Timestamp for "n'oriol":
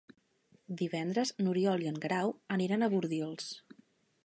1.43-1.85